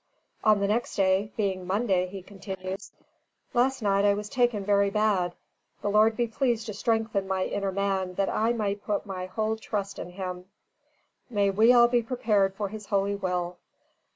[0.43, 2.91] On the next day, "being Monday," he continues,
[3.53, 5.35] "Last night I was taken very Bad:
[5.83, 9.57] the Lord be pleased to strengthen my inner man that I may put my whole
[9.57, 10.45] Trust in him.
[11.29, 13.57] May we all be prepared for his holy will.